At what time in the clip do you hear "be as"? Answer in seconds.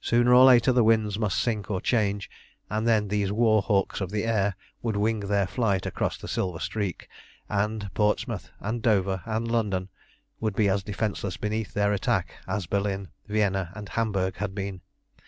10.56-10.82